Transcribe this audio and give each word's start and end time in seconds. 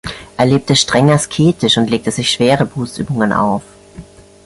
Er 0.35 0.47
lebte 0.47 0.75
streng 0.75 1.11
asketisch 1.11 1.77
und 1.77 1.91
legte 1.91 2.09
sich 2.09 2.31
schwere 2.31 2.65
Bußübungen 2.65 3.31
auf. 3.31 3.61